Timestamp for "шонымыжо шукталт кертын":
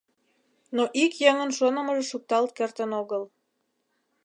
1.57-2.91